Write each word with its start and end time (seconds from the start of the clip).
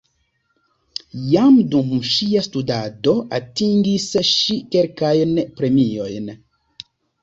Jam 1.33 1.59
dum 1.75 1.91
ŝia 2.13 2.43
studado 2.47 3.15
atingis 3.41 4.11
ŝi 4.35 4.61
kelkajn 4.75 5.41
premiojn. 5.63 6.39